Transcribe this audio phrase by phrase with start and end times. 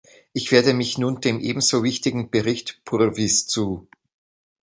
[0.33, 3.87] Ich wende mich nun dem ebenso wichtigen Bericht Purvis zu.